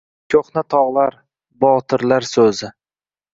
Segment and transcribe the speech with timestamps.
[0.33, 1.17] Koʼhna togʼlar–
[1.65, 2.73] botirlar– soʼzi